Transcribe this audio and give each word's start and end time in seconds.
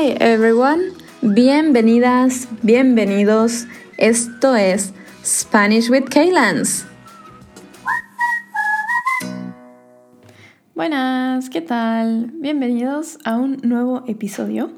Hi 0.00 0.16
everyone, 0.18 0.92
bienvenidas, 1.20 2.48
bienvenidos. 2.62 3.66
Esto 3.98 4.56
es 4.56 4.94
Spanish 5.22 5.90
with 5.90 6.04
Kaylans. 6.08 6.86
Buenas, 10.74 11.50
¿qué 11.50 11.60
tal? 11.60 12.30
Bienvenidos 12.32 13.18
a 13.26 13.36
un 13.36 13.58
nuevo 13.62 14.02
episodio. 14.06 14.72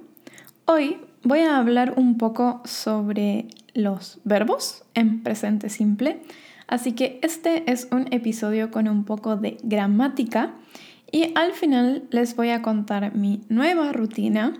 Hoy 0.64 0.98
voy 1.22 1.38
a 1.38 1.56
hablar 1.56 1.94
un 1.96 2.18
poco 2.18 2.60
sobre 2.64 3.46
los 3.74 4.18
verbos 4.24 4.82
en 4.94 5.22
presente 5.22 5.68
simple, 5.68 6.20
así 6.66 6.94
que 6.94 7.20
este 7.22 7.70
es 7.70 7.86
un 7.92 8.12
episodio 8.12 8.72
con 8.72 8.88
un 8.88 9.04
poco 9.04 9.36
de 9.36 9.56
gramática 9.62 10.56
y 11.12 11.32
al 11.36 11.52
final 11.52 12.08
les 12.10 12.34
voy 12.34 12.48
a 12.48 12.60
contar 12.60 13.14
mi 13.14 13.42
nueva 13.48 13.92
rutina, 13.92 14.54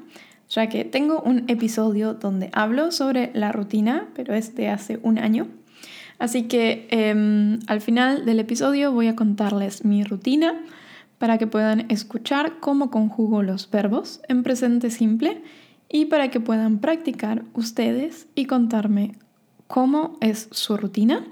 ya 0.53 0.69
que 0.69 0.85
tengo 0.85 1.21
un 1.21 1.45
episodio 1.49 2.13
donde 2.13 2.51
hablo 2.53 2.93
sobre 2.93 3.31
la 3.35 3.53
rutina, 3.53 4.09
pero 4.15 4.35
es 4.35 4.55
de 4.55 4.69
hace 4.69 5.01
un 5.03 5.19
año. 5.19 5.49
Así 6.19 6.45
que 6.45 6.87
em, 6.91 7.59
al 7.67 7.81
final 7.81 8.27
del 8.27 8.39
episodio 8.39 8.93
voy 8.93 9.09
a 9.09 9.17
contarles 9.17 9.85
mi 9.85 10.05
rutina 10.05 10.61
para 11.19 11.39
que 11.39 11.47
puedan 11.47 11.91
escuchar 11.91 12.61
cómo 12.61 12.91
conjugo 12.91 13.43
los 13.43 13.71
verbos 13.71 14.21
en 14.29 14.43
presente 14.43 14.91
simple 14.91 15.43
y 15.89 16.05
para 16.07 16.31
que 16.31 16.39
puedan 16.39 16.79
practicar 16.79 17.45
ustedes 17.55 18.27
y 18.35 18.45
contarme 18.45 19.17
cómo 19.67 20.19
es 20.21 20.49
su 20.51 20.77
rutina, 20.77 21.25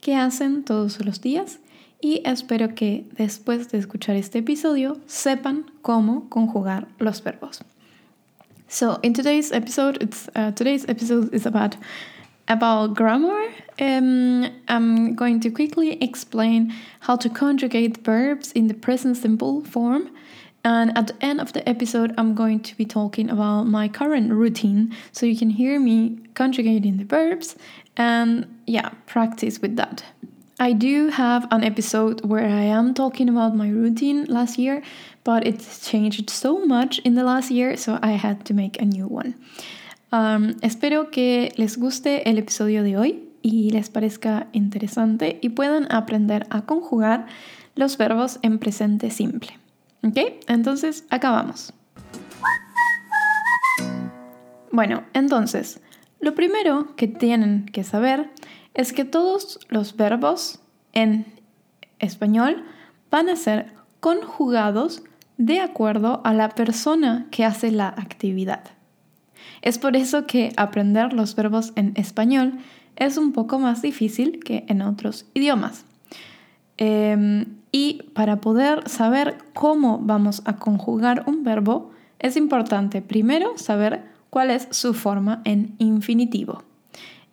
qué 0.00 0.16
hacen 0.16 0.64
todos 0.64 1.04
los 1.04 1.20
días 1.20 1.60
y 2.00 2.22
espero 2.24 2.74
que 2.74 3.06
después 3.16 3.70
de 3.70 3.78
escuchar 3.78 4.16
este 4.16 4.38
episodio 4.38 4.96
sepan 5.06 5.66
cómo 5.82 6.28
conjugar 6.30 6.88
los 6.98 7.22
verbos. 7.22 7.64
So 8.72 8.98
in 9.02 9.12
today's 9.12 9.52
episode, 9.52 10.02
it's 10.02 10.30
uh, 10.34 10.52
today's 10.52 10.88
episode 10.88 11.34
is 11.34 11.44
about 11.44 11.76
about 12.48 12.94
grammar. 12.94 13.52
Um, 13.78 14.50
I'm 14.66 15.14
going 15.14 15.40
to 15.40 15.50
quickly 15.50 16.02
explain 16.02 16.72
how 17.00 17.16
to 17.16 17.28
conjugate 17.28 17.98
verbs 17.98 18.50
in 18.52 18.68
the 18.68 18.74
present 18.74 19.18
simple 19.18 19.62
form. 19.62 20.08
And 20.64 20.96
at 20.96 21.08
the 21.08 21.22
end 21.22 21.38
of 21.38 21.52
the 21.52 21.68
episode, 21.68 22.14
I'm 22.16 22.34
going 22.34 22.60
to 22.60 22.74
be 22.74 22.86
talking 22.86 23.28
about 23.28 23.64
my 23.64 23.88
current 23.88 24.32
routine 24.32 24.96
so 25.12 25.26
you 25.26 25.36
can 25.36 25.50
hear 25.50 25.78
me 25.78 26.20
conjugating 26.32 26.96
the 26.96 27.04
verbs 27.04 27.56
and, 27.98 28.46
yeah, 28.66 28.88
practice 29.04 29.60
with 29.60 29.76
that. 29.76 30.02
I 30.62 30.74
do 30.74 31.08
have 31.08 31.48
an 31.50 31.64
episode 31.64 32.24
where 32.24 32.46
I 32.46 32.62
am 32.70 32.94
talking 32.94 33.28
about 33.28 33.56
my 33.56 33.68
routine 33.68 34.26
last 34.26 34.58
year, 34.58 34.80
but 35.24 35.44
it's 35.44 35.90
changed 35.90 36.30
so 36.30 36.64
much 36.64 37.00
in 37.00 37.16
the 37.16 37.24
last 37.24 37.50
year, 37.50 37.76
so 37.76 37.98
I 38.00 38.12
had 38.12 38.44
to 38.44 38.54
make 38.54 38.80
a 38.80 38.84
new 38.84 39.08
one. 39.08 39.34
Um, 40.12 40.54
espero 40.62 41.10
que 41.10 41.50
les 41.56 41.76
guste 41.76 42.22
el 42.30 42.38
episodio 42.38 42.84
de 42.84 42.96
hoy 42.96 43.24
y 43.42 43.70
les 43.72 43.90
parezca 43.90 44.46
interesante 44.52 45.40
y 45.42 45.48
puedan 45.48 45.90
aprender 45.90 46.46
a 46.50 46.62
conjugar 46.62 47.26
los 47.74 47.96
verbos 47.96 48.38
en 48.42 48.60
presente 48.60 49.10
simple. 49.10 49.58
¿Ok? 50.04 50.16
Entonces, 50.46 51.04
acabamos. 51.10 51.72
Bueno, 54.70 55.02
entonces, 55.12 55.80
lo 56.20 56.36
primero 56.36 56.94
que 56.94 57.08
tienen 57.08 57.66
que 57.66 57.82
saber 57.82 58.30
es 58.74 58.92
que 58.92 59.04
todos 59.04 59.60
los 59.68 59.96
verbos 59.96 60.60
en 60.92 61.26
español 61.98 62.64
van 63.10 63.28
a 63.28 63.36
ser 63.36 63.72
conjugados 64.00 65.02
de 65.36 65.60
acuerdo 65.60 66.20
a 66.24 66.34
la 66.34 66.50
persona 66.50 67.26
que 67.30 67.44
hace 67.44 67.70
la 67.70 67.88
actividad. 67.88 68.62
Es 69.60 69.78
por 69.78 69.96
eso 69.96 70.26
que 70.26 70.52
aprender 70.56 71.12
los 71.12 71.34
verbos 71.34 71.72
en 71.76 71.92
español 71.96 72.58
es 72.96 73.16
un 73.16 73.32
poco 73.32 73.58
más 73.58 73.82
difícil 73.82 74.40
que 74.44 74.64
en 74.68 74.82
otros 74.82 75.26
idiomas. 75.34 75.84
Em, 76.76 77.46
y 77.70 78.02
para 78.14 78.40
poder 78.40 78.88
saber 78.88 79.38
cómo 79.54 79.98
vamos 79.98 80.42
a 80.44 80.56
conjugar 80.56 81.24
un 81.26 81.44
verbo, 81.44 81.90
es 82.18 82.36
importante 82.36 83.02
primero 83.02 83.56
saber 83.56 84.04
cuál 84.30 84.50
es 84.50 84.68
su 84.70 84.94
forma 84.94 85.42
en 85.44 85.74
infinitivo. 85.78 86.64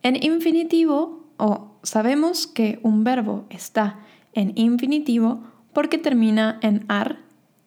En 0.02 0.22
infinitivo, 0.24 1.19
o 1.40 1.72
sabemos 1.84 2.46
que 2.46 2.80
un 2.84 3.04
verbo 3.04 3.46
está 3.50 3.96
en 4.34 4.54
infinitivo 4.56 5.44
porque 5.74 5.98
termina 5.98 6.60
en 6.62 6.86
ar, 6.90 7.18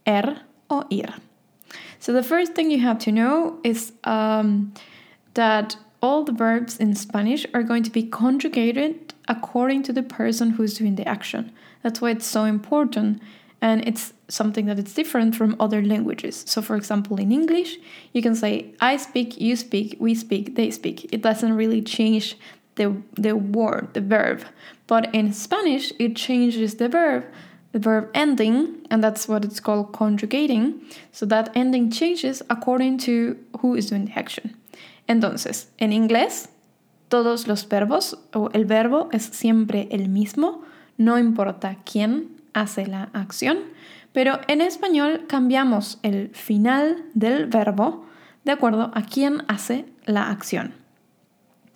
er 0.04 0.42
o 0.68 0.84
ir. 0.90 1.14
So 1.98 2.12
the 2.12 2.22
first 2.22 2.54
thing 2.54 2.70
you 2.70 2.80
have 2.80 2.98
to 3.00 3.12
know 3.12 3.58
is 3.62 3.92
um, 4.04 4.72
that 5.34 5.76
all 6.02 6.24
the 6.24 6.32
verbs 6.32 6.76
in 6.78 6.94
Spanish 6.94 7.46
are 7.54 7.62
going 7.62 7.84
to 7.84 7.90
be 7.90 8.02
conjugated 8.02 9.14
according 9.28 9.84
to 9.84 9.92
the 9.92 10.02
person 10.02 10.50
who's 10.50 10.74
doing 10.74 10.96
the 10.96 11.08
action. 11.08 11.52
That's 11.82 12.00
why 12.00 12.10
it's 12.10 12.26
so 12.26 12.44
important 12.44 13.22
and 13.60 13.86
it's 13.86 14.12
something 14.28 14.66
that 14.66 14.78
is 14.78 14.92
different 14.92 15.36
from 15.36 15.54
other 15.60 15.80
languages. 15.80 16.42
So 16.46 16.60
for 16.60 16.74
example, 16.74 17.18
in 17.18 17.30
English, 17.30 17.78
you 18.12 18.20
can 18.20 18.34
say 18.34 18.74
I 18.80 18.96
speak, 18.96 19.40
you 19.40 19.54
speak, 19.54 19.96
we 20.00 20.16
speak, 20.16 20.56
they 20.56 20.72
speak. 20.72 21.08
It 21.12 21.22
doesn't 21.22 21.52
really 21.52 21.80
change 21.80 22.36
the 22.76 22.96
the 23.14 23.36
word, 23.36 23.94
the 23.94 24.00
verb. 24.00 24.44
But 24.86 25.14
in 25.14 25.32
Spanish, 25.32 25.92
it 25.98 26.16
changes 26.16 26.76
the 26.76 26.88
verb 26.88 27.24
the 27.72 27.78
verb 27.78 28.10
ending, 28.14 28.86
and 28.90 29.02
that's 29.02 29.26
what 29.26 29.44
it's 29.44 29.58
called 29.58 29.92
conjugating. 29.92 30.80
So 31.10 31.26
that 31.26 31.50
ending 31.54 31.90
changes 31.90 32.42
according 32.48 32.98
to 32.98 33.36
who 33.60 33.74
is 33.74 33.88
doing 33.88 34.06
the 34.06 34.18
action. 34.18 34.56
Entonces, 35.08 35.68
en 35.78 35.92
inglés, 35.92 36.48
todos 37.08 37.46
los 37.46 37.64
verbos 37.68 38.14
o 38.34 38.50
el 38.54 38.64
verbo 38.64 39.08
es 39.12 39.24
siempre 39.24 39.88
el 39.90 40.08
mismo, 40.08 40.62
no 40.96 41.18
importa 41.18 41.76
quién 41.84 42.28
hace 42.54 42.86
la 42.86 43.10
acción, 43.12 43.58
pero 44.12 44.40
en 44.46 44.60
español 44.60 45.26
cambiamos 45.26 45.98
el 46.02 46.28
final 46.30 47.04
del 47.14 47.46
verbo 47.46 48.06
de 48.44 48.52
acuerdo 48.52 48.90
a 48.94 49.02
quién 49.02 49.44
hace 49.48 49.86
la 50.04 50.30
acción. 50.30 50.74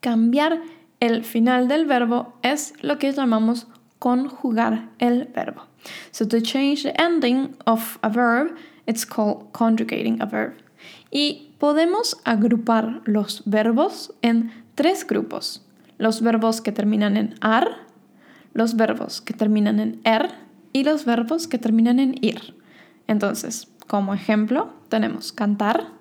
Cambiar 0.00 0.60
el 1.00 1.24
final 1.24 1.68
del 1.68 1.86
verbo 1.86 2.34
es 2.42 2.72
lo 2.82 2.98
que 2.98 3.12
llamamos 3.12 3.66
conjugar 3.98 4.90
el 4.98 5.26
verbo. 5.26 5.62
So 6.10 6.26
to 6.28 6.40
change 6.40 6.82
the 6.82 6.94
ending 7.00 7.56
of 7.66 7.98
a 8.02 8.08
verb, 8.08 8.56
it's 8.86 9.06
called 9.06 9.52
conjugating 9.52 10.20
a 10.20 10.26
verb. 10.26 10.54
Y 11.10 11.54
podemos 11.58 12.16
agrupar 12.24 13.02
los 13.04 13.42
verbos 13.46 14.12
en 14.22 14.50
tres 14.74 15.06
grupos. 15.06 15.62
Los 15.98 16.20
verbos 16.20 16.60
que 16.60 16.72
terminan 16.72 17.16
en 17.16 17.34
ar, 17.40 17.86
los 18.52 18.76
verbos 18.76 19.20
que 19.20 19.32
terminan 19.32 19.80
en 19.80 20.00
er 20.04 20.34
y 20.72 20.84
los 20.84 21.04
verbos 21.04 21.48
que 21.48 21.58
terminan 21.58 21.98
en 21.98 22.14
ir. 22.22 22.54
Entonces, 23.06 23.68
como 23.86 24.12
ejemplo, 24.12 24.74
tenemos 24.88 25.32
cantar, 25.32 25.92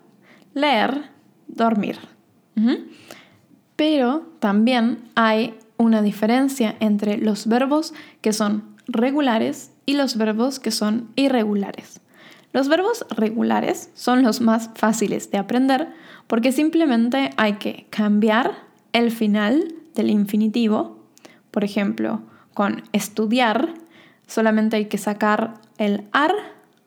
leer, 0.53 1.11
dormir. 1.47 1.97
Pero 3.75 4.25
también 4.39 5.09
hay 5.15 5.57
una 5.77 6.01
diferencia 6.01 6.75
entre 6.79 7.17
los 7.17 7.47
verbos 7.47 7.93
que 8.21 8.33
son 8.33 8.75
regulares 8.87 9.71
y 9.85 9.93
los 9.93 10.17
verbos 10.17 10.59
que 10.59 10.71
son 10.71 11.09
irregulares. 11.15 12.01
Los 12.53 12.69
verbos 12.69 13.05
regulares 13.09 13.89
son 13.95 14.23
los 14.23 14.39
más 14.39 14.69
fáciles 14.75 15.29
de 15.29 15.37
aprender 15.37 15.89
porque 16.27 16.53
simplemente 16.53 17.31
hay 17.35 17.53
que 17.53 17.85
cambiar 17.89 18.53
el 18.93 19.11
final 19.11 19.75
del 19.93 20.09
infinitivo. 20.09 21.03
Por 21.51 21.65
ejemplo, 21.65 22.21
con 22.53 22.83
estudiar 22.93 23.73
solamente 24.25 24.77
hay 24.77 24.85
que 24.85 24.97
sacar 24.97 25.55
el 25.77 26.05
ar 26.13 26.33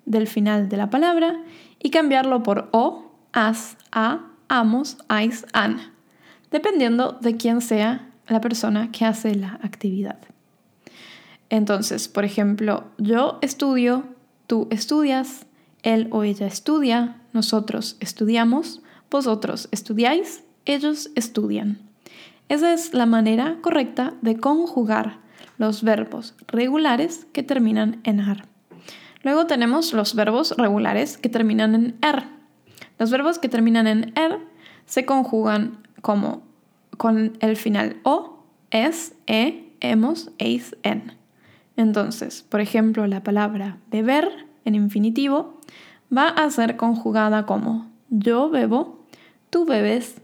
del 0.07 0.27
final 0.27 0.69
de 0.71 0.79
la 0.79 0.89
palabra 0.89 1.39
y 1.79 1.91
cambiarlo 1.91 2.43
por 2.43 2.69
o, 2.73 3.13
as, 3.33 3.77
a, 3.93 4.21
amos, 4.49 4.97
ais, 5.09 5.47
an, 5.53 5.93
dependiendo 6.51 7.19
de 7.21 7.37
quién 7.37 7.61
sea 7.61 8.11
la 8.29 8.41
persona 8.41 8.91
que 8.93 9.05
hace 9.05 9.35
la 9.35 9.59
actividad. 9.63 10.19
Entonces, 11.51 12.09
por 12.09 12.25
ejemplo, 12.25 12.85
yo 12.99 13.39
estudio, 13.41 14.05
tú 14.47 14.69
estudias, 14.71 15.47
él 15.83 16.09
o 16.11 16.23
ella 16.23 16.47
estudia, 16.47 17.17
nosotros 17.33 17.97
estudiamos, 18.01 18.83
vosotros 19.11 19.69
estudiáis, 19.71 20.43
ellos 20.67 21.11
estudian. 21.15 21.79
Esa 22.49 22.73
es 22.73 22.95
la 22.95 23.07
manera 23.07 23.59
correcta 23.63 24.15
de 24.21 24.39
conjugar 24.39 25.19
los 25.57 25.83
verbos 25.83 26.35
regulares 26.47 27.27
que 27.33 27.43
terminan 27.43 28.01
en 28.05 28.21
ar. 28.21 28.47
Luego 29.23 29.47
tenemos 29.47 29.93
los 29.93 30.15
verbos 30.15 30.55
regulares 30.57 31.19
que 31.19 31.29
terminan 31.29 31.75
en 31.75 31.99
er. 32.03 32.25
Los 32.99 33.11
verbos 33.11 33.39
que 33.39 33.49
terminan 33.49 33.87
en 33.87 34.13
er 34.17 34.39
se 34.87 35.05
conjugan 35.05 35.88
como 36.03 36.43
con 36.97 37.37
el 37.41 37.57
final 37.57 37.97
o, 38.03 38.45
es, 38.71 39.15
e, 39.27 39.73
hemos, 39.81 40.31
eis, 40.39 40.77
en. 40.83 41.13
Entonces, 41.77 42.45
por 42.49 42.61
ejemplo, 42.61 43.07
la 43.07 43.23
palabra 43.23 43.79
beber 43.91 44.47
en 44.65 44.75
infinitivo 44.75 45.61
va 46.15 46.29
a 46.29 46.51
ser 46.51 46.77
conjugada 46.77 47.47
como 47.47 47.89
yo 48.11 48.51
bebo, 48.51 49.05
tú 49.51 49.65
bebes, 49.65 50.21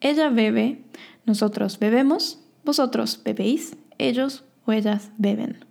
ella 0.00 0.30
bebe, 0.30 0.82
nosotros 1.24 1.78
bebemos, 1.78 2.40
vosotros 2.64 3.20
bebéis, 3.24 3.76
ellos 3.98 4.44
o 4.64 4.72
ellas 4.72 5.10
beben. 5.18 5.64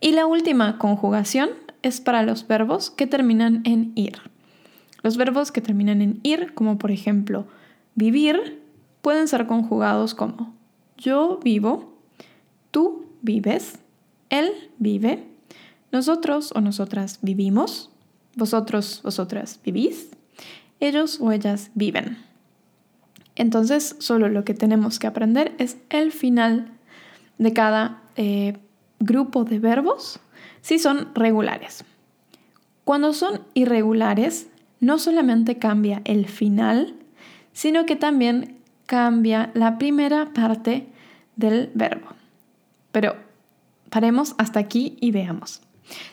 Y 0.00 0.12
la 0.12 0.26
última 0.26 0.78
conjugación 0.78 1.50
es 1.82 2.00
para 2.00 2.22
los 2.22 2.46
verbos 2.46 2.90
que 2.90 3.06
terminan 3.06 3.62
en 3.64 3.92
ir. 3.94 4.18
Los 5.02 5.16
verbos 5.16 5.50
que 5.52 5.60
terminan 5.60 6.00
en 6.02 6.20
ir, 6.22 6.54
como 6.54 6.78
por 6.78 6.90
ejemplo 6.90 7.46
vivir, 7.94 8.61
pueden 9.02 9.28
ser 9.28 9.46
conjugados 9.46 10.14
como 10.14 10.54
yo 10.96 11.38
vivo, 11.42 11.92
tú 12.70 13.06
vives, 13.20 13.78
él 14.30 14.52
vive, 14.78 15.26
nosotros 15.90 16.52
o 16.54 16.60
nosotras 16.60 17.18
vivimos, 17.20 17.90
vosotros, 18.36 19.00
vosotras 19.02 19.60
vivís, 19.62 20.08
ellos 20.80 21.20
o 21.20 21.32
ellas 21.32 21.70
viven. 21.74 22.18
Entonces, 23.34 23.96
solo 23.98 24.28
lo 24.28 24.44
que 24.44 24.54
tenemos 24.54 24.98
que 24.98 25.06
aprender 25.06 25.54
es 25.58 25.76
el 25.90 26.12
final 26.12 26.72
de 27.38 27.52
cada 27.52 28.02
eh, 28.16 28.58
grupo 29.00 29.44
de 29.44 29.58
verbos 29.58 30.20
si 30.60 30.78
son 30.78 31.08
regulares. 31.14 31.84
Cuando 32.84 33.12
son 33.12 33.42
irregulares, 33.54 34.48
no 34.80 34.98
solamente 34.98 35.58
cambia 35.58 36.02
el 36.04 36.26
final, 36.26 36.94
sino 37.52 37.86
que 37.86 37.96
también 37.96 38.61
cambia 38.86 39.50
la 39.54 39.78
primera 39.78 40.26
parte 40.32 40.86
del 41.36 41.70
verbo. 41.74 42.14
Pero 42.92 43.16
paremos 43.90 44.34
hasta 44.38 44.60
aquí 44.60 44.96
y 45.00 45.10
veamos. 45.10 45.60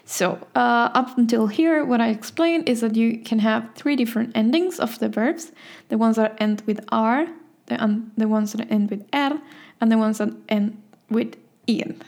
So, 0.05 0.39
uh, 0.55 0.89
up 0.93 1.17
until 1.17 1.47
here, 1.47 1.85
what 1.85 2.01
I 2.01 2.09
explained 2.09 2.67
is 2.67 2.81
that 2.81 2.95
you 2.95 3.19
can 3.19 3.39
have 3.39 3.69
three 3.75 3.95
different 3.95 4.35
endings 4.35 4.79
of 4.79 4.99
the 4.99 5.09
verbs 5.09 5.51
the 5.89 5.97
ones 5.97 6.17
that 6.17 6.35
end 6.39 6.63
with 6.65 6.79
R, 6.91 7.27
the, 7.67 7.81
um, 7.81 8.11
the 8.17 8.27
ones 8.27 8.53
that 8.53 8.69
end 8.71 8.89
with 8.89 9.05
R, 9.13 9.39
and 9.79 9.91
the 9.91 9.97
ones 9.97 10.17
that 10.17 10.33
end 10.49 10.81
with 11.09 11.35
IN. 11.67 12.01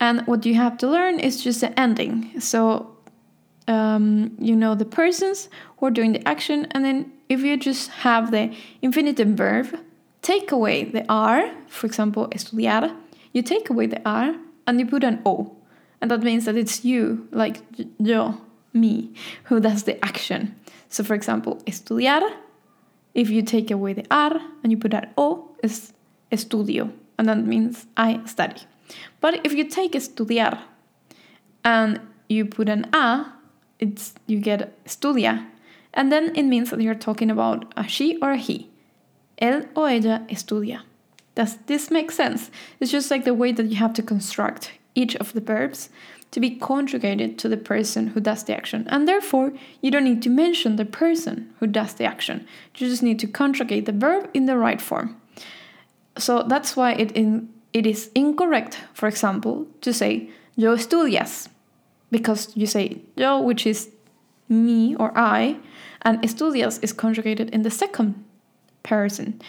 And 0.00 0.26
what 0.26 0.44
you 0.46 0.54
have 0.54 0.78
to 0.78 0.88
learn 0.88 1.20
is 1.20 1.42
just 1.42 1.60
the 1.60 1.78
ending. 1.78 2.40
So, 2.40 2.90
um, 3.68 4.32
you 4.38 4.54
know 4.56 4.74
the 4.74 4.84
persons 4.84 5.48
who 5.78 5.86
are 5.86 5.90
doing 5.90 6.12
the 6.12 6.28
action, 6.28 6.66
and 6.72 6.84
then 6.84 7.12
if 7.28 7.40
you 7.40 7.56
just 7.56 7.90
have 7.90 8.30
the 8.30 8.54
infinitive 8.82 9.28
verb, 9.28 9.78
take 10.22 10.52
away 10.52 10.84
the 10.84 11.04
R, 11.08 11.50
for 11.68 11.86
example, 11.86 12.28
estudiar, 12.28 12.94
you 13.32 13.42
take 13.42 13.70
away 13.70 13.86
the 13.86 14.00
R 14.08 14.34
and 14.66 14.80
you 14.80 14.86
put 14.86 15.04
an 15.04 15.20
O. 15.26 15.56
And 16.00 16.10
that 16.10 16.22
means 16.22 16.44
that 16.44 16.56
it's 16.56 16.84
you, 16.84 17.28
like 17.30 17.62
yo, 17.98 18.40
me, 18.72 19.12
who 19.44 19.60
does 19.60 19.84
the 19.84 20.02
action. 20.04 20.54
So, 20.88 21.02
for 21.02 21.14
example, 21.14 21.56
estudiar, 21.66 22.22
if 23.14 23.30
you 23.30 23.42
take 23.42 23.70
away 23.70 23.94
the 23.94 24.06
R 24.10 24.40
and 24.62 24.72
you 24.72 24.78
put 24.78 24.94
an 24.94 25.08
O, 25.16 25.50
is 25.62 25.92
estudio. 26.30 26.92
And 27.18 27.28
that 27.28 27.38
means 27.38 27.86
I 27.96 28.20
study. 28.26 28.62
But 29.20 29.44
if 29.46 29.52
you 29.52 29.64
take 29.64 29.92
estudiar 29.92 30.60
and 31.64 32.00
you 32.28 32.44
put 32.44 32.68
an 32.68 32.86
A, 32.92 33.32
it's 33.78 34.14
you 34.26 34.38
get 34.38 34.84
estudia. 34.84 35.46
And 35.94 36.12
then 36.12 36.34
it 36.36 36.42
means 36.42 36.70
that 36.70 36.82
you're 36.82 36.94
talking 36.94 37.30
about 37.30 37.72
a 37.76 37.88
she 37.88 38.18
or 38.20 38.32
a 38.32 38.36
he. 38.36 38.68
Él 39.40 39.68
o 39.74 39.84
ella 39.84 40.26
estudia. 40.28 40.82
Does 41.34 41.56
this 41.66 41.90
make 41.90 42.12
sense? 42.12 42.50
It's 42.78 42.92
just 42.92 43.10
like 43.10 43.24
the 43.24 43.34
way 43.34 43.52
that 43.52 43.66
you 43.66 43.76
have 43.76 43.94
to 43.94 44.02
construct 44.02 44.72
each 44.94 45.16
of 45.16 45.32
the 45.32 45.40
verbs 45.40 45.88
to 46.30 46.40
be 46.40 46.56
conjugated 46.56 47.38
to 47.38 47.48
the 47.48 47.56
person 47.56 48.08
who 48.08 48.20
does 48.20 48.42
the 48.44 48.56
action. 48.56 48.86
And 48.88 49.06
therefore, 49.06 49.52
you 49.80 49.90
don't 49.90 50.04
need 50.04 50.22
to 50.22 50.30
mention 50.30 50.76
the 50.76 50.84
person 50.84 51.52
who 51.60 51.68
does 51.68 51.94
the 51.94 52.04
action. 52.04 52.46
You 52.76 52.88
just 52.88 53.02
need 53.02 53.20
to 53.20 53.28
conjugate 53.28 53.86
the 53.86 53.92
verb 53.92 54.28
in 54.34 54.46
the 54.46 54.58
right 54.58 54.80
form. 54.80 55.20
So 56.18 56.42
that's 56.42 56.76
why 56.76 56.92
it, 56.92 57.12
in, 57.12 57.48
it 57.72 57.86
is 57.86 58.10
incorrect, 58.14 58.80
for 58.94 59.08
example, 59.08 59.66
to 59.82 59.92
say 59.92 60.28
yo 60.56 60.76
estudias, 60.76 61.48
because 62.10 62.56
you 62.56 62.66
say 62.66 63.00
yo, 63.16 63.40
which 63.40 63.66
is 63.66 63.90
me 64.48 64.94
or 64.96 65.16
I, 65.16 65.58
and 66.04 66.22
estudias 66.22 66.78
is 66.82 66.92
conjugated 66.92 67.50
in 67.50 67.62
the 67.62 67.70
second 67.70 68.14
person. 68.82 69.40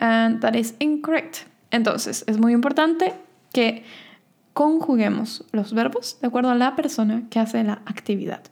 And 0.00 0.40
that 0.40 0.54
is 0.56 0.74
incorrect. 0.80 1.44
Entonces, 1.72 2.24
es 2.26 2.38
muy 2.38 2.52
importante 2.52 3.14
que 3.52 3.82
conjuguemos 4.54 5.42
los 5.52 5.72
verbos 5.72 6.20
de 6.20 6.28
acuerdo 6.28 6.50
a 6.50 6.54
la 6.54 6.76
persona 6.76 7.24
que 7.30 7.40
hace 7.40 7.64
la 7.64 7.82
actividad. 7.86 8.42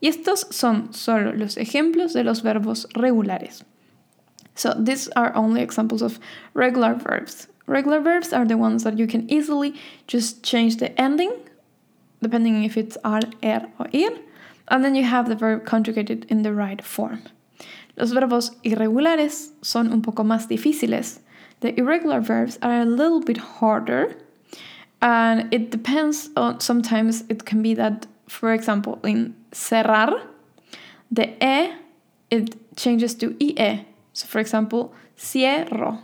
Y 0.00 0.08
estos 0.08 0.46
son 0.50 0.92
solo 0.92 1.32
los 1.32 1.56
ejemplos 1.56 2.12
de 2.12 2.24
los 2.24 2.42
verbos 2.42 2.86
regulares. 2.94 3.64
So 4.54 4.74
these 4.74 5.08
are 5.16 5.34
only 5.34 5.62
examples 5.62 6.02
of 6.02 6.18
regular 6.54 6.94
verbs. 6.94 7.48
Regular 7.66 8.00
verbs 8.00 8.32
are 8.32 8.44
the 8.44 8.56
ones 8.56 8.82
that 8.84 8.98
you 8.98 9.06
can 9.06 9.30
easily 9.30 9.74
just 10.06 10.42
change 10.42 10.76
the 10.76 11.00
ending, 11.00 11.32
depending 12.20 12.64
if 12.64 12.76
it's 12.76 12.98
ar, 13.04 13.20
er, 13.42 13.66
or 13.78 13.86
ir, 13.92 14.10
and 14.68 14.84
then 14.84 14.94
you 14.94 15.04
have 15.04 15.28
the 15.28 15.34
verb 15.34 15.64
conjugated 15.64 16.26
in 16.28 16.42
the 16.42 16.52
right 16.52 16.82
form. 16.82 17.22
Los 17.96 18.12
verbos 18.12 18.52
irregulares 18.64 19.50
son 19.62 19.92
un 19.92 20.02
poco 20.02 20.24
más 20.24 20.48
difíciles. 20.48 21.20
The 21.60 21.78
irregular 21.78 22.20
verbs 22.20 22.58
are 22.62 22.80
a 22.80 22.84
little 22.84 23.20
bit 23.20 23.38
harder, 23.38 24.16
and 25.00 25.52
it 25.52 25.70
depends 25.70 26.30
on 26.36 26.60
sometimes 26.60 27.24
it 27.28 27.44
can 27.44 27.62
be 27.62 27.74
that, 27.74 28.06
for 28.28 28.52
example, 28.52 28.98
in 29.04 29.34
cerrar, 29.52 30.22
the 31.10 31.28
e 31.44 31.72
it 32.30 32.76
changes 32.76 33.14
to 33.16 33.36
ie. 33.40 33.86
So, 34.12 34.26
for 34.26 34.40
example, 34.40 34.92
cierro. 35.16 35.98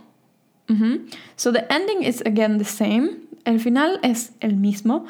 Mm 0.67 0.75
-hmm. 0.75 1.09
So 1.35 1.51
the 1.51 1.65
ending 1.69 2.03
is 2.03 2.21
again 2.21 2.57
the 2.57 2.65
same. 2.65 3.09
El 3.43 3.59
final 3.59 3.97
es 4.01 4.31
el 4.39 4.55
mismo 4.55 5.07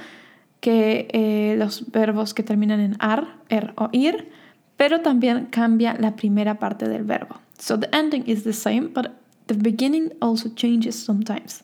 que 0.60 1.08
eh, 1.12 1.56
los 1.58 1.92
verbos 1.92 2.34
que 2.34 2.44
terminan 2.44 2.80
en 2.80 2.96
ar, 3.00 3.38
er 3.50 3.74
o 3.78 3.90
ir, 3.92 4.30
pero 4.78 5.02
también 5.02 5.48
cambia 5.48 5.96
la 6.00 6.16
primera 6.16 6.60
parte 6.60 6.88
del 6.88 7.04
verbo. 7.04 7.36
So 7.58 7.78
the 7.78 7.90
ending 7.92 8.24
is 8.28 8.44
the 8.44 8.54
same, 8.54 8.90
but 8.94 9.08
the 9.48 9.56
beginning 9.56 10.14
also 10.22 10.50
changes 10.56 10.96
sometimes. 10.96 11.64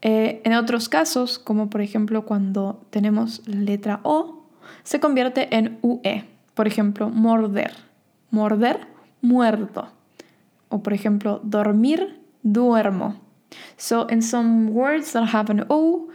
Eh, 0.00 0.40
en 0.44 0.54
otros 0.54 0.88
casos, 0.88 1.38
como 1.38 1.70
por 1.70 1.80
ejemplo 1.80 2.24
cuando 2.24 2.86
tenemos 2.90 3.42
la 3.46 3.60
letra 3.60 4.00
O, 4.04 4.44
se 4.84 5.00
convierte 5.00 5.56
en 5.56 5.78
UE. 5.82 6.24
Por 6.54 6.66
ejemplo, 6.66 7.08
morder. 7.08 7.72
Morder, 8.30 8.86
muerto. 9.20 9.88
O 10.68 10.82
por 10.82 10.92
ejemplo, 10.92 11.40
dormir, 11.42 12.20
duermo. 12.42 13.16
So 13.76 14.06
in 14.10 14.22
some 14.22 14.70
words 14.70 15.12
that 15.12 15.34
have 15.34 15.50
an 15.50 15.64
O, 15.68 16.08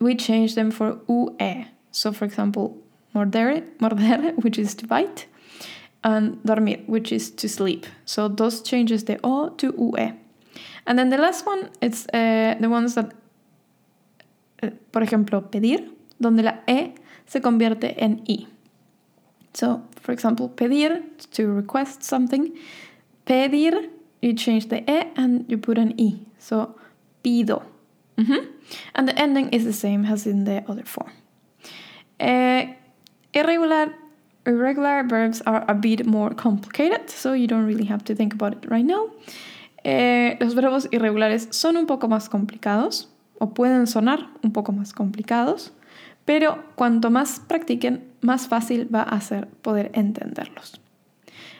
we 0.00 0.14
change 0.14 0.54
them 0.54 0.70
for 0.70 0.98
UE. 1.08 1.66
So 1.92 2.12
for 2.12 2.24
example, 2.24 2.76
morder, 3.14 3.62
morder 3.78 4.34
which 4.42 4.58
is 4.58 4.74
to 4.76 4.86
bite, 4.86 5.26
and 6.02 6.42
dormir, 6.44 6.80
which 6.86 7.12
is 7.12 7.30
to 7.30 7.48
sleep. 7.48 7.86
So 8.04 8.28
those 8.28 8.62
changes 8.62 9.04
the 9.04 9.18
O 9.22 9.50
to 9.50 9.74
UE. 9.78 10.12
And 10.86 10.98
then 10.98 11.10
the 11.10 11.18
last 11.18 11.46
one, 11.46 11.70
it's 11.80 12.06
uh, 12.08 12.56
the 12.58 12.68
ones 12.68 12.94
that, 12.94 13.12
uh, 14.62 14.70
por 14.92 15.02
ejemplo, 15.02 15.50
pedir, 15.50 15.90
donde 16.20 16.42
la 16.42 16.54
E 16.66 16.94
se 17.26 17.40
convierte 17.40 17.94
en 17.98 18.22
I. 18.26 18.46
So, 19.52 19.82
for 20.00 20.12
example, 20.12 20.48
pedir, 20.48 21.02
to 21.32 21.52
request 21.52 22.02
something. 22.02 22.56
Pedir, 23.26 23.90
you 24.22 24.32
change 24.32 24.68
the 24.68 24.78
E 24.90 25.12
and 25.16 25.44
you 25.48 25.58
put 25.58 25.78
an 25.78 25.94
I. 25.98 26.20
So, 26.38 26.74
pido. 27.22 27.62
Mm 28.20 28.26
-hmm. 28.26 28.40
And 28.92 29.08
the 29.08 29.14
ending 29.14 29.48
is 29.50 29.64
the 29.64 29.72
same 29.72 30.12
as 30.12 30.26
in 30.26 30.44
the 30.44 30.62
other 30.66 30.84
form. 30.84 31.12
Uh, 32.20 32.62
irregular 33.32 33.94
irregular 34.44 35.06
verbs 35.06 35.42
are 35.46 35.64
a 35.68 35.74
bit 35.74 36.06
more 36.06 36.34
complicated, 36.34 37.08
so 37.08 37.34
you 37.34 37.46
don't 37.46 37.66
really 37.66 37.86
have 37.86 38.04
to 38.04 38.14
think 38.14 38.34
about 38.34 38.52
it 38.52 38.70
right 38.70 38.86
now. 38.86 39.10
Eh, 39.84 40.36
los 40.40 40.54
verbos 40.54 40.88
irregulares 40.90 41.48
son 41.50 41.76
un 41.76 41.86
poco 41.86 42.08
más 42.08 42.28
complicados, 42.28 43.08
o 43.38 43.54
pueden 43.54 43.86
sonar 43.86 44.28
un 44.42 44.52
poco 44.52 44.72
más 44.72 44.92
complicados, 44.92 45.72
pero 46.24 46.62
cuanto 46.74 47.10
más 47.10 47.40
practiquen, 47.40 48.04
más 48.20 48.48
fácil 48.48 48.94
va 48.94 49.02
a 49.02 49.20
ser 49.20 49.48
poder 49.62 49.90
entenderlos. 49.94 50.80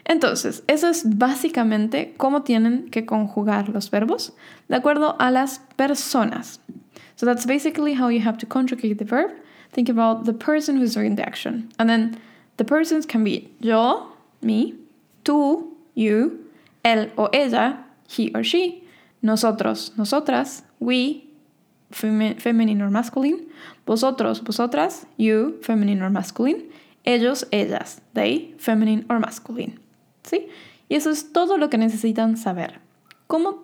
Entonces, 0.04 0.62
eso 0.66 0.88
es 0.88 1.04
básicamente 1.18 2.14
cómo 2.16 2.42
tienen 2.42 2.90
que 2.90 3.06
conjugar 3.06 3.68
los 3.68 3.90
verbos 3.90 4.32
de 4.68 4.76
acuerdo 4.76 5.16
a 5.18 5.30
las 5.30 5.60
personas. 5.76 6.60
So 7.16 7.26
that's 7.26 7.46
basically 7.46 7.94
how 7.94 8.08
you 8.08 8.20
have 8.26 8.38
to 8.38 8.46
conjugate 8.46 8.98
the 8.98 9.04
verb. 9.04 9.30
Think 9.72 9.88
about 9.88 10.24
the 10.24 10.32
person 10.32 10.78
who's 10.78 10.94
doing 10.94 11.16
the 11.16 11.22
action. 11.22 11.68
And 11.78 11.88
then 11.88 12.16
The 12.60 12.66
persons 12.66 13.06
can 13.06 13.24
be 13.24 13.54
yo, 13.58 14.12
me, 14.42 14.74
tú, 15.24 15.78
you, 15.94 16.44
él 16.84 17.10
o 17.16 17.30
ella, 17.32 17.86
he 18.06 18.30
or 18.34 18.44
she, 18.44 18.84
nosotros, 19.22 19.92
nosotras, 19.96 20.62
we, 20.78 21.26
femi 21.90 22.38
feminine 22.38 22.82
or 22.82 22.90
masculine, 22.90 23.46
vosotros, 23.86 24.40
vosotras, 24.40 25.06
you, 25.16 25.58
feminine 25.62 26.02
or 26.02 26.10
masculine, 26.10 26.70
ellos, 27.06 27.44
ellas, 27.50 28.02
they, 28.12 28.52
feminine 28.58 29.06
or 29.08 29.18
masculine. 29.18 29.80
¿Sí? 30.22 30.48
Y 30.88 30.96
eso 30.96 31.10
es 31.10 31.32
todo 31.32 31.56
lo 31.56 31.70
que 31.70 31.78
necesitan 31.78 32.36
saber. 32.36 32.80
¿Cómo 33.26 33.62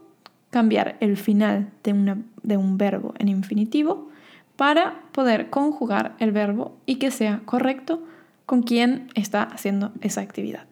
cambiar 0.51 0.97
el 1.01 1.17
final 1.17 1.71
de, 1.83 2.17
de 2.43 2.57
un 2.57 2.79
verbo 2.79 3.15
en 3.19 3.29
infinitivo 3.29 4.09
para 4.55 5.03
poder 5.13 5.51
conjugar 5.51 6.15
el 6.19 6.31
verbo 6.31 6.77
y 6.87 6.97
que 6.97 7.11
sea 7.11 7.43
correcto 7.45 8.03
con 8.47 8.63
quien 8.63 9.09
está 9.15 9.43
haciendo 9.43 9.93
esa 10.01 10.21
actividad? 10.21 10.67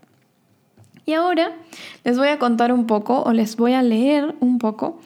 Y 1.06 1.12
ahora 1.14 1.52
les 2.04 2.16
voy 2.16 2.28
a 2.28 2.38
contar 2.38 2.72
un 2.72 2.86
poco 2.86 3.22
o 3.22 3.32
les 3.32 3.56
voy 3.56 3.72
a 3.72 3.82
leer 3.82 4.34
un 4.40 4.58
poco 4.58 5.00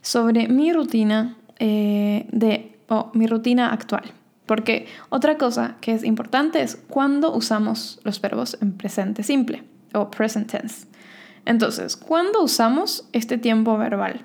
sobre 0.00 0.48
mi 0.48 0.72
rutina 0.72 1.36
eh, 1.58 2.26
de 2.32 2.76
mi 3.12 3.26
rutina 3.26 3.72
actual. 3.72 4.04
Porque 4.46 4.86
otra 5.08 5.38
cosa 5.38 5.76
que 5.80 5.92
es 5.92 6.04
importante 6.04 6.60
es 6.60 6.76
cuando 6.88 7.34
usamos 7.34 8.00
los 8.04 8.20
verbos 8.20 8.58
en 8.60 8.72
presente 8.72 9.22
simple 9.22 9.64
o 9.94 10.10
present 10.10 10.50
tense. 10.50 10.86
Entonces, 11.46 11.96
¿cuándo 11.96 12.42
usamos 12.42 13.08
este 13.12 13.38
tiempo 13.38 13.76
verbal? 13.76 14.24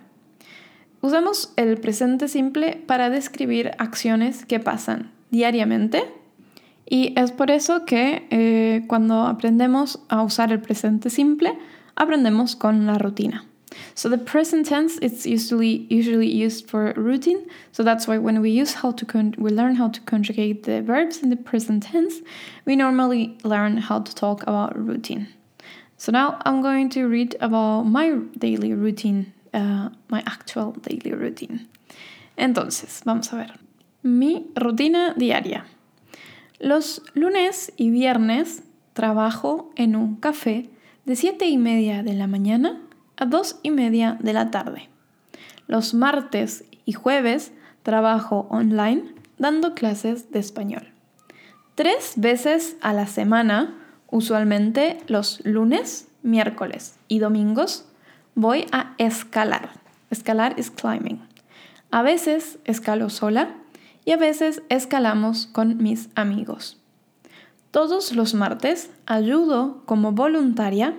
Usamos 1.02 1.54
el 1.56 1.78
presente 1.78 2.28
simple 2.28 2.84
para 2.86 3.10
describir 3.10 3.72
acciones 3.78 4.46
que 4.46 4.60
pasan 4.60 5.12
diariamente 5.30 6.04
y 6.86 7.14
es 7.16 7.32
por 7.32 7.52
eso 7.52 7.86
que 7.86 8.28
eh, 8.32 8.84
cuando 8.88 9.22
aprendemos 9.22 10.00
a 10.10 10.24
usar 10.24 10.52
el 10.52 10.60
presente 10.60 11.10
simple, 11.10 11.58
aprendemos 11.96 12.56
con 12.56 12.86
la 12.86 12.98
rutina. 12.98 13.46
So 13.94 14.10
the 14.10 14.18
present 14.18 14.68
tense 14.68 14.98
it's 15.00 15.26
usually 15.26 15.86
usually 15.90 16.28
used 16.28 16.68
for 16.68 16.94
routine. 16.96 17.46
So 17.72 17.84
that's 17.84 18.08
why 18.08 18.18
when 18.18 18.42
we 18.42 18.50
use 18.50 18.74
how 18.74 18.92
to 18.92 19.06
we 19.38 19.52
learn 19.52 19.76
how 19.76 19.90
to 19.90 20.02
conjugate 20.02 20.64
the 20.64 20.82
verbs 20.82 21.22
in 21.22 21.30
the 21.30 21.38
present 21.38 21.84
tense, 21.84 22.22
we 22.66 22.76
normally 22.76 23.38
learn 23.44 23.78
how 23.78 24.00
to 24.00 24.16
talk 24.16 24.42
about 24.44 24.76
routine. 24.76 25.28
So 26.00 26.14
now 26.14 26.40
I'm 26.46 26.62
going 26.62 26.90
to 26.92 27.08
read 27.10 27.36
about 27.42 27.84
my 27.84 28.22
daily 28.38 28.74
routine, 28.74 29.34
uh, 29.54 29.90
my 30.08 30.24
actual 30.26 30.72
daily 30.72 31.12
routine. 31.12 31.68
Entonces, 32.38 33.02
vamos 33.04 33.34
a 33.34 33.36
ver. 33.36 33.60
Mi 34.02 34.48
rutina 34.56 35.14
diaria. 35.18 35.66
Los 36.58 37.02
lunes 37.16 37.74
y 37.76 37.90
viernes 37.90 38.64
trabajo 38.94 39.72
en 39.76 39.98
un 39.98 40.16
café 40.16 40.70
de 41.04 41.18
7 41.18 41.48
y 41.48 41.58
media 41.58 42.02
de 42.02 42.14
la 42.14 42.28
mañana 42.28 42.82
a 43.18 43.26
2 43.26 43.60
y 43.64 43.72
media 43.72 44.18
de 44.22 44.32
la 44.32 44.52
tarde. 44.52 44.88
Los 45.68 45.94
martes 45.94 46.64
y 46.86 46.94
jueves 46.94 47.52
trabajo 47.84 48.48
online 48.50 49.04
dando 49.38 49.76
clases 49.76 50.32
de 50.32 50.40
español. 50.40 50.94
Tres 51.76 52.14
veces 52.16 52.78
a 52.80 52.94
la 52.94 53.06
semana, 53.06 53.76
usualmente 54.12 54.98
los 55.08 55.44
lunes, 55.46 56.08
miércoles 56.24 56.98
y 57.08 57.20
domingos, 57.20 57.86
voy 58.36 58.66
a 58.72 58.94
escalar. 58.98 59.72
Escalar 60.10 60.56
es 60.58 60.72
climbing. 60.72 61.22
A 61.92 62.02
veces 62.02 62.60
escalo 62.66 63.10
sola 63.10 63.56
y 64.06 64.12
a 64.12 64.18
veces 64.18 64.62
escalamos 64.70 65.48
con 65.48 65.78
mis 65.78 66.10
amigos. 66.16 66.80
Todos 67.72 68.16
los 68.16 68.34
martes 68.34 68.90
ayudo 69.06 69.84
como 69.86 70.12
voluntaria 70.12 70.96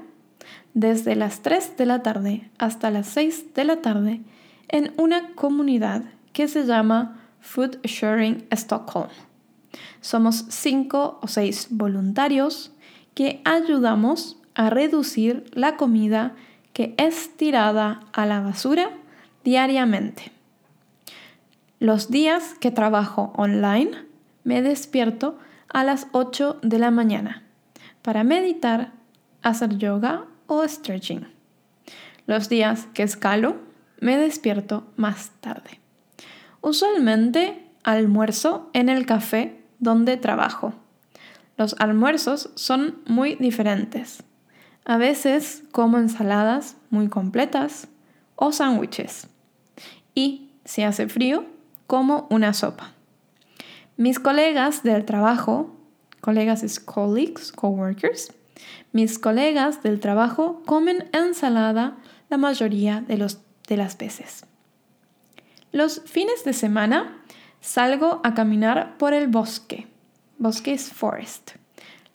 desde 0.75 1.17
las 1.17 1.43
3 1.43 1.76
de 1.76 1.87
la 1.87 2.02
tarde 2.02 2.50
hasta 2.59 2.90
las 2.90 3.09
6 3.09 3.55
de 3.55 3.64
la 3.64 3.83
tarde 3.83 4.21
en 4.69 4.93
una 4.97 5.35
comunidad 5.35 6.05
que 6.33 6.47
se 6.47 6.64
llama 6.64 7.21
Food 7.40 7.79
Sharing 7.83 8.47
Stockholm. 8.52 9.11
Somos 10.00 10.45
5 10.49 11.19
o 11.21 11.29
6 11.29 11.69
voluntarios 11.71 12.73
que 13.14 13.40
ayudamos 13.45 14.37
a 14.55 14.71
reducir 14.71 15.45
la 15.52 15.76
comida 15.76 16.35
que 16.73 16.95
es 16.97 17.37
tirada 17.37 18.00
a 18.12 18.26
la 18.26 18.40
basura 18.40 18.90
diariamente. 19.45 20.33
Los 21.79 22.11
días 22.11 22.55
que 22.61 22.71
trabajo 22.71 23.33
online 23.37 23.93
me 24.45 24.62
despierto 24.62 25.38
a 25.69 25.85
las 25.85 26.09
8 26.12 26.59
de 26.62 26.79
la 26.79 26.90
mañana 26.90 27.43
para 28.02 28.25
meditar, 28.25 28.93
hacer 29.43 29.76
yoga 29.79 30.26
o 30.47 30.67
stretching. 30.67 31.26
Los 32.26 32.49
días 32.49 32.87
que 32.95 33.02
escalo 33.02 33.57
me 34.00 34.17
despierto 34.17 34.87
más 34.97 35.31
tarde. 35.40 35.81
Usualmente 36.61 37.67
almuerzo 37.83 38.71
en 38.73 38.88
el 38.88 39.07
café 39.07 39.62
donde 39.79 40.17
trabajo. 40.17 40.75
Los 41.57 41.76
almuerzos 41.78 42.50
son 42.54 43.00
muy 43.07 43.35
diferentes. 43.35 44.23
A 44.85 44.97
veces 44.97 45.62
como 45.73 45.99
ensaladas 45.99 46.76
muy 46.90 47.09
completas 47.09 47.88
o 48.37 48.52
sándwiches. 48.52 49.28
Y 50.14 50.50
si 50.64 50.83
hace 50.83 51.09
frío, 51.09 51.45
como 51.87 52.26
una 52.30 52.54
sopa. 52.54 52.92
Mis 53.97 54.19
colegas 54.19 54.83
del 54.83 55.04
trabajo, 55.04 55.76
colegas 56.21 56.62
es 56.62 56.80
colleagues, 56.80 57.52
coworkers, 57.52 58.33
mis 58.92 59.19
colegas 59.19 59.83
del 59.83 60.00
trabajo 60.00 60.62
comen 60.66 61.09
ensalada 61.12 61.97
la 62.28 62.37
mayoría 62.37 63.00
de, 63.00 63.19
los, 63.19 63.40
de 63.69 63.76
las 63.76 63.99
veces. 63.99 64.47
Los 65.73 66.02
fines 66.07 66.45
de 66.45 66.52
semana 66.52 67.23
salgo 67.61 68.21
a 68.25 68.35
caminar 68.35 68.97
por 68.99 69.12
el 69.12 69.28
bosque. 69.28 69.79
Bosque 70.40 70.73
es 70.73 70.90
forest. 70.90 71.50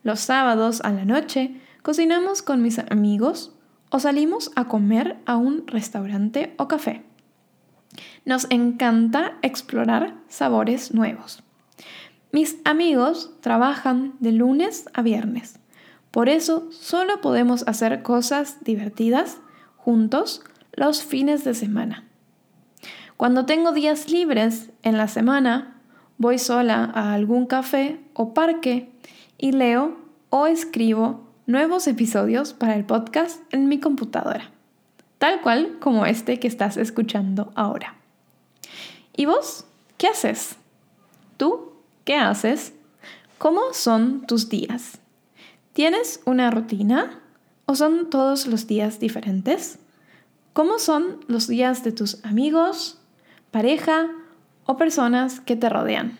Los 0.01 0.19
sábados 0.19 0.81
a 0.81 0.91
la 0.91 1.05
noche 1.05 1.61
cocinamos 1.83 2.41
con 2.41 2.63
mis 2.63 2.79
amigos 2.79 3.53
o 3.91 3.99
salimos 3.99 4.51
a 4.55 4.65
comer 4.65 5.17
a 5.27 5.37
un 5.37 5.67
restaurante 5.67 6.55
o 6.57 6.67
café. 6.67 7.05
Nos 8.25 8.47
encanta 8.49 9.37
explorar 9.43 10.15
sabores 10.27 10.91
nuevos. 10.91 11.43
Mis 12.31 12.57
amigos 12.65 13.31
trabajan 13.41 14.15
de 14.19 14.31
lunes 14.31 14.85
a 14.95 15.03
viernes. 15.03 15.59
Por 16.09 16.27
eso 16.27 16.67
solo 16.71 17.21
podemos 17.21 17.67
hacer 17.67 18.01
cosas 18.01 18.63
divertidas 18.63 19.37
juntos 19.77 20.41
los 20.73 21.03
fines 21.03 21.43
de 21.43 21.53
semana. 21.53 22.05
Cuando 23.17 23.45
tengo 23.45 23.71
días 23.71 24.09
libres 24.09 24.71
en 24.81 24.97
la 24.97 25.07
semana, 25.07 25.74
voy 26.17 26.39
sola 26.39 26.91
a 26.93 27.13
algún 27.13 27.45
café 27.45 27.99
o 28.13 28.33
parque 28.33 28.89
y 29.37 29.51
leo 29.51 29.97
o 30.29 30.47
escribo 30.47 31.21
nuevos 31.45 31.87
episodios 31.87 32.53
para 32.53 32.75
el 32.75 32.85
podcast 32.85 33.41
en 33.53 33.67
mi 33.67 33.79
computadora 33.79 34.55
tal 35.25 35.41
cual 35.41 35.79
como 35.79 36.05
este 36.05 36.39
que 36.39 36.47
estás 36.47 36.77
escuchando 36.77 37.51
ahora. 37.55 37.95
¿Y 39.15 39.25
vos? 39.25 39.65
¿Qué 39.97 40.07
haces? 40.07 40.57
¿Tú? 41.37 41.73
¿Qué 42.03 42.15
haces? 42.15 42.73
¿Cómo 43.37 43.73
son 43.73 44.27
tus 44.27 44.49
días? 44.49 44.99
¿Tienes 45.73 46.21
una 46.25 46.51
rutina? 46.51 47.21
¿O 47.65 47.75
son 47.75 48.09
todos 48.09 48.45
los 48.45 48.67
días 48.67 48.99
diferentes? 48.99 49.79
¿Cómo 50.53 50.79
son 50.79 51.21
los 51.27 51.47
días 51.47 51.83
de 51.83 51.91
tus 51.91 52.23
amigos, 52.23 52.99
pareja 53.51 54.11
o 54.65 54.77
personas 54.77 55.39
que 55.39 55.55
te 55.55 55.69
rodean? 55.69 56.17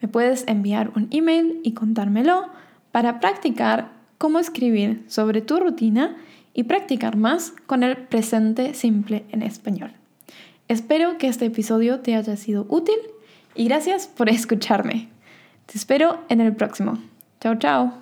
Me 0.00 0.08
puedes 0.08 0.44
enviar 0.48 0.90
un 0.96 1.08
email 1.10 1.60
y 1.62 1.72
contármelo 1.72 2.48
para 2.90 3.20
practicar 3.20 3.90
cómo 4.18 4.38
escribir 4.38 5.04
sobre 5.08 5.40
tu 5.40 5.58
rutina 5.58 6.16
y 6.54 6.64
practicar 6.64 7.16
más 7.16 7.52
con 7.66 7.82
el 7.82 7.96
presente 7.96 8.74
simple 8.74 9.24
en 9.30 9.42
español. 9.42 9.92
Espero 10.68 11.18
que 11.18 11.28
este 11.28 11.46
episodio 11.46 12.00
te 12.00 12.14
haya 12.14 12.36
sido 12.36 12.66
útil 12.68 12.96
y 13.54 13.64
gracias 13.64 14.06
por 14.06 14.28
escucharme. 14.30 15.08
Te 15.66 15.78
espero 15.78 16.18
en 16.28 16.40
el 16.40 16.54
próximo. 16.54 16.98
Chao, 17.40 17.56
chao. 17.56 17.92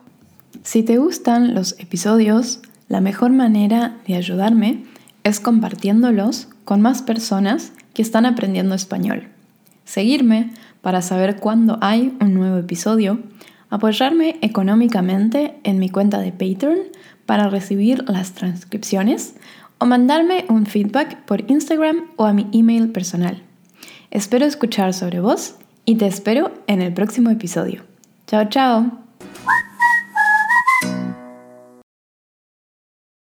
Si 0.63 0.83
te 0.83 0.99
gustan 0.99 1.55
los 1.55 1.79
episodios, 1.79 2.61
la 2.89 3.01
mejor 3.01 3.31
manera 3.31 3.97
de 4.07 4.17
ayudarme 4.17 4.85
es 5.23 5.39
compartiéndolos 5.39 6.49
con 6.65 6.81
más 6.81 7.03
personas 7.03 7.73
que 7.95 8.03
están 8.03 8.27
aprendiendo 8.27 8.75
español. 8.75 9.29
Seguirme 9.85 10.53
para 10.81 11.03
saber 11.03 11.37
cuándo 11.37 11.79
hay 11.81 12.17
un 12.21 12.35
nuevo 12.35 12.57
episodio, 12.59 13.21
apoyarme 13.71 14.39
económicamente 14.43 15.59
en 15.65 15.79
mi 15.79 15.89
cuenta 15.89 16.19
de 16.21 16.33
Patreon 16.33 16.79
para 17.27 17.49
recibir 17.49 18.05
las 18.09 18.33
transcripciones 18.33 19.35
o 19.79 19.87
mandarme 19.87 20.45
un 20.49 20.67
feedback 20.67 21.25
por 21.25 21.51
Instagram 21.51 22.05
o 22.17 22.25
a 22.25 22.33
mi 22.33 22.47
email 22.53 22.91
personal. 22.91 23.43
Espero 24.11 24.45
escuchar 24.45 24.93
sobre 24.93 25.21
vos 25.21 25.57
y 25.85 25.97
te 25.97 26.07
espero 26.07 26.53
en 26.67 26.83
el 26.83 26.93
próximo 26.93 27.31
episodio. 27.31 27.83
Chao, 28.27 28.49
chao. 28.49 29.10